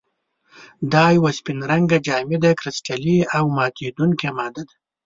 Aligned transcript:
دا 0.91 1.03
یوه 1.15 1.31
سپین 1.37 1.59
رنګې، 1.71 1.97
جامده، 2.07 2.51
کرسټلي 2.59 3.17
او 3.35 3.43
ماتیدونکې 3.55 4.29
ماده 4.37 4.63
ده. 4.67 4.75